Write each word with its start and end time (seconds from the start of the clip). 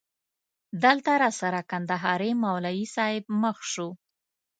دلته 0.83 1.11
راسره 1.23 1.61
کندهاری 1.69 2.31
مولوی 2.43 2.85
صاحب 2.95 3.23
مخ 3.41 3.57
شو. 3.71 3.87